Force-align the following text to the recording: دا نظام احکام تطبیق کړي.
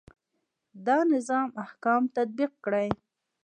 دا 0.85 0.97
نظام 1.13 1.47
احکام 1.63 2.03
تطبیق 2.15 2.51
کړي. 2.65 2.87